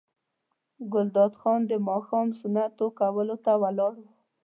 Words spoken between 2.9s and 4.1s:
کولو ته ولاړ و.